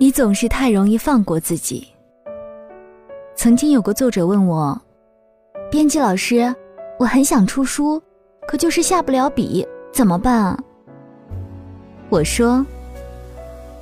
[0.00, 1.86] 你总是太容易放过自己。
[3.34, 4.80] 曾经有个作者问我
[5.72, 6.54] ：“编辑老师，
[7.00, 8.00] 我很想出书，
[8.46, 10.56] 可就是下不了笔，怎么办？”
[12.10, 12.64] 我说：“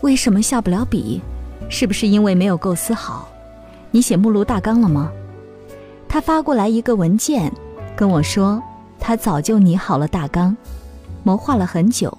[0.01, 1.21] 为什么下不了笔？
[1.69, 3.28] 是不是因为没有构思好？
[3.90, 5.12] 你写目录大纲了吗？”
[6.08, 7.53] 他发过来一个文件，
[7.94, 8.62] 跟我说
[8.98, 10.56] 他早就拟好了大纲，
[11.22, 12.17] 谋划了很久，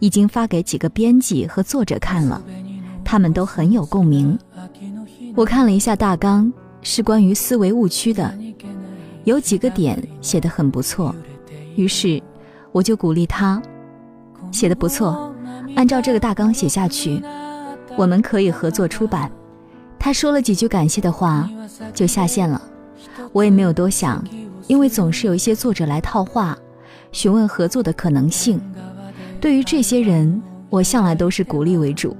[0.00, 2.42] 已经发给几个编辑和作者看了。
[3.10, 4.38] 他们都很有共鸣。
[5.34, 8.38] 我看了一下大纲，是关于思维误区的，
[9.24, 11.14] 有几个点写得很不错。
[11.74, 12.22] 于是
[12.70, 13.62] 我就鼓励他，
[14.52, 15.34] 写得不错，
[15.74, 17.22] 按照这个大纲写下去，
[17.96, 19.32] 我们可以合作出版。
[19.98, 21.48] 他说了几句感谢的话，
[21.94, 22.60] 就下线了。
[23.32, 24.22] 我也没有多想，
[24.66, 26.54] 因为总是有一些作者来套话，
[27.12, 28.60] 询问合作的可能性。
[29.40, 32.14] 对于这些人，我向来都是鼓励为主。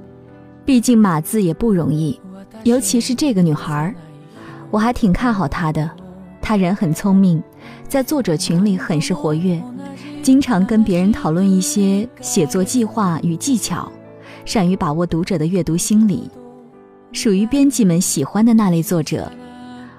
[0.69, 2.21] 毕竟码字也不容易，
[2.61, 3.95] 尤其是这个女孩儿，
[4.69, 5.89] 我还挺看好她的。
[6.43, 7.41] 她人很聪明，
[7.87, 9.59] 在作者群里很是活跃，
[10.21, 13.91] 经常跟别人讨论一些写作计划与技巧，
[14.45, 16.29] 善于把握读者的阅读心理，
[17.13, 19.27] 属于编辑们喜欢的那类作者。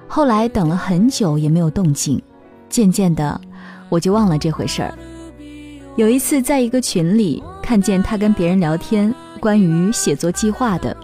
[0.06, 2.22] 后来等了很久也没有动静，
[2.68, 3.40] 渐渐的
[3.88, 4.94] 我就忘了这回事儿。
[5.96, 9.12] 有一次在一个群里看见她跟别人聊天。
[9.40, 10.96] 关于写作计划的，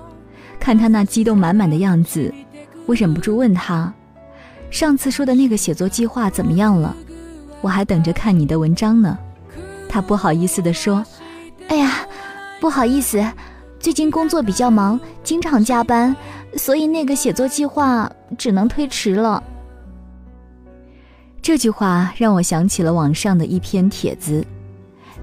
[0.61, 2.33] 看他那激动满满的样子，
[2.85, 3.93] 我忍不住问他
[4.71, 6.95] ：“上次说的那个写作计划怎么样了？
[7.63, 9.19] 我还等着看你的文章呢。”
[9.89, 11.03] 他不好意思地说
[11.69, 12.07] ：“哎呀，
[12.61, 13.25] 不好意思，
[13.81, 16.15] 最近工作比较忙，经常加班，
[16.57, 19.43] 所以那个写作计划只能推迟了。”
[21.41, 24.45] 这句话让我想起了网上的一篇帖子，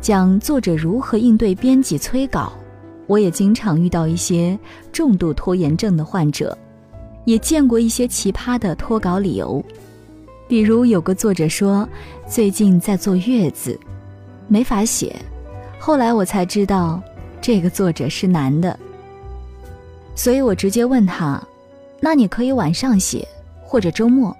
[0.02, 2.54] 讲作者如何应对编辑催稿。
[3.08, 4.58] 我也经常遇到一些
[4.92, 6.58] 重度拖延症的患者，
[7.26, 9.64] 也见过一些奇葩的脱稿理由。
[10.48, 11.88] 比如有个作者说
[12.28, 13.80] 最近在坐月子，
[14.48, 15.16] 没法写。
[15.80, 17.02] 后来我才知道，
[17.42, 18.78] 这个作者是男的。
[20.16, 21.42] 所以我直接问他
[22.00, 23.28] ：“那你可以晚上写，
[23.64, 24.36] 或者周末。”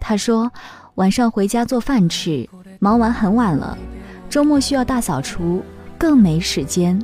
[0.00, 0.50] 他说
[0.94, 2.48] ：“晚上回家做饭吃，
[2.78, 3.76] 忙完很晚了，
[4.30, 5.62] 周末需要大扫除，
[5.98, 6.98] 更没时间。”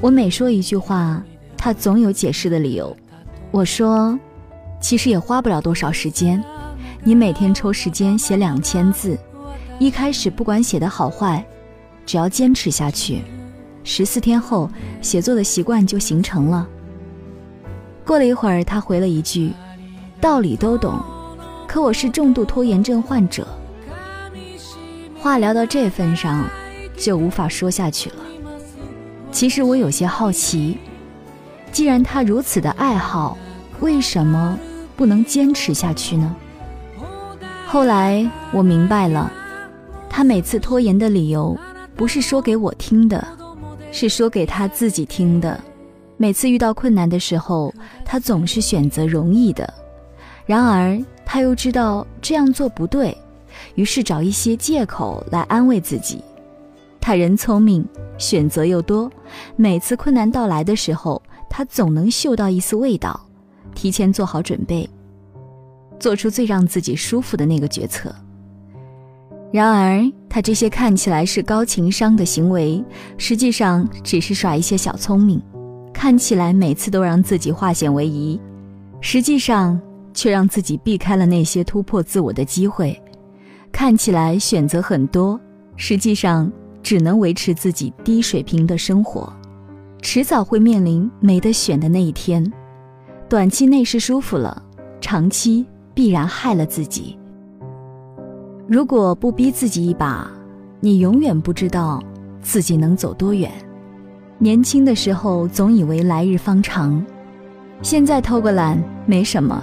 [0.00, 1.22] 我每说一句话，
[1.58, 2.96] 他总有解释的理由。
[3.50, 4.18] 我说，
[4.80, 6.42] 其实也花不了多少时间，
[7.04, 9.18] 你每天抽时间写两千字，
[9.78, 11.44] 一开始不管写的好坏，
[12.06, 13.20] 只要坚持下去，
[13.84, 14.70] 十四天后
[15.02, 16.66] 写作的习惯就形成了。
[18.06, 19.52] 过了一会儿，他回了一句
[20.18, 20.98] ：“道理都懂，
[21.66, 23.46] 可我是重度拖延症患者。”
[25.20, 26.48] 话聊到这份上，
[26.96, 28.16] 就无法说下去了。
[29.32, 30.76] 其实我有些好奇，
[31.72, 33.38] 既然他如此的爱好，
[33.80, 34.58] 为什么
[34.96, 36.36] 不能坚持下去呢？
[37.66, 39.32] 后来我明白了，
[40.08, 41.56] 他每次拖延的理由
[41.94, 43.24] 不是说给我听的，
[43.92, 45.58] 是说给他自己听的。
[46.16, 47.72] 每次遇到困难的时候，
[48.04, 49.72] 他总是选择容易的，
[50.44, 53.16] 然而他又知道这样做不对，
[53.76, 56.22] 于是找一些借口来安慰自己。
[57.00, 57.84] 他人聪明，
[58.18, 59.10] 选择又多，
[59.56, 63.18] 每次困难到来的时候，他总能嗅到一丝味道，
[63.74, 64.88] 提前做好准备，
[65.98, 68.14] 做出最让自己舒服的那个决策。
[69.50, 72.84] 然而，他这些看起来是高情商的行为，
[73.16, 75.42] 实际上只是耍一些小聪明，
[75.92, 78.38] 看起来每次都让自己化险为夷，
[79.00, 79.80] 实际上
[80.12, 82.96] 却让自己避开了那些突破自我的机会。
[83.72, 85.40] 看起来选择很多，
[85.76, 86.52] 实际上。
[86.82, 89.32] 只能维持自己低水平的生活，
[90.02, 92.50] 迟早会面临没得选的那一天。
[93.28, 94.62] 短期内是舒服了，
[95.00, 95.64] 长期
[95.94, 97.16] 必然害了自己。
[98.66, 100.30] 如果不逼自己一把，
[100.80, 102.02] 你永远不知道
[102.40, 103.50] 自己能走多远。
[104.38, 107.04] 年轻的时候总以为来日方长，
[107.82, 109.62] 现在偷个懒没什么，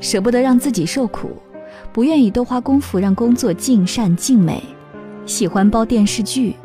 [0.00, 1.30] 舍不得让自己受苦，
[1.92, 4.62] 不愿意多花功夫让工作尽善尽美。
[5.28, 6.56] 喜欢煲电视剧，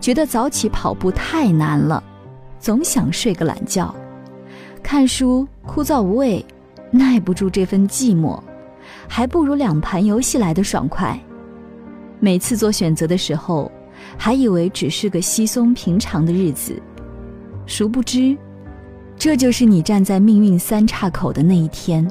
[0.00, 2.02] 觉得早起跑步太难了，
[2.60, 3.92] 总想睡个懒觉。
[4.80, 6.42] 看书枯燥无味，
[6.92, 8.40] 耐不住这份寂寞，
[9.08, 11.18] 还不如两盘游戏来的爽快。
[12.20, 13.70] 每次做选择的时候，
[14.16, 16.80] 还以为只是个稀松平常的日子，
[17.66, 18.36] 殊不知，
[19.18, 22.08] 这就是你站在命运三岔口的那一天。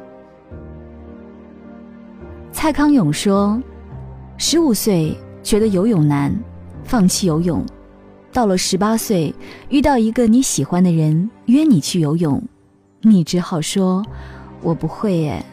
[2.52, 3.62] 蔡康永说
[4.38, 6.36] ：“十五岁。”觉得游泳难，
[6.84, 7.64] 放弃游泳，
[8.34, 9.32] 到了十八岁，
[9.70, 12.42] 遇到一个你喜欢的人约你去游泳，
[13.02, 14.04] 你只好说
[14.64, 15.46] ：“我不会耶。”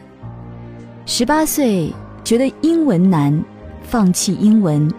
[1.05, 1.93] 十八岁
[2.23, 3.39] 觉得英文难，
[3.83, 4.89] 放弃英文；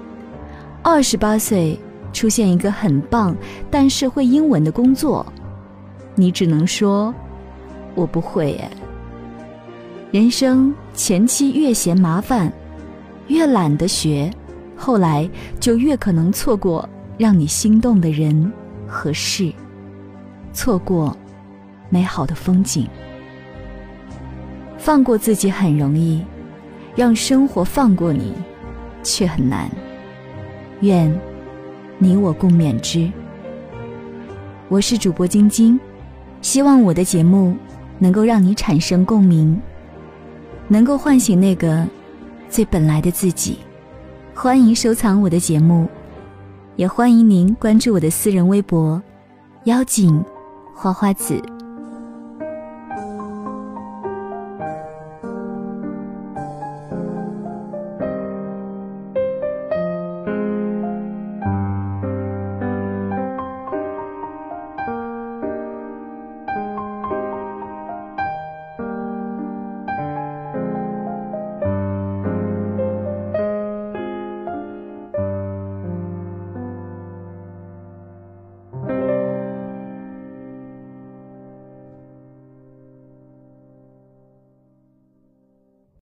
[0.80, 1.76] 二十八岁
[2.12, 3.36] 出现一个很棒
[3.72, 5.26] 但是会英文的工作，
[6.14, 7.12] 你只能说
[7.96, 8.70] ：“我不会耶。”
[10.12, 12.52] 人生前期越嫌麻烦，
[13.26, 14.30] 越懒得学。
[14.76, 15.28] 后来
[15.60, 18.52] 就越可能错过让你心动的人
[18.86, 19.52] 和事，
[20.52, 21.16] 错过
[21.88, 22.88] 美好的风景。
[24.76, 26.22] 放过自己很容易，
[26.94, 28.34] 让生活放过你
[29.02, 29.70] 却很难。
[30.80, 31.10] 愿
[31.98, 33.10] 你我共勉之。
[34.68, 35.78] 我是主播晶晶，
[36.42, 37.56] 希望我的节目
[37.98, 39.58] 能够让你产生共鸣，
[40.68, 41.86] 能够唤醒那个
[42.50, 43.58] 最本来的自己。
[44.36, 45.88] 欢迎收藏我的节目，
[46.74, 49.00] 也欢迎您关注我的私人微博
[49.64, 50.22] “妖精
[50.74, 51.40] 花花子”。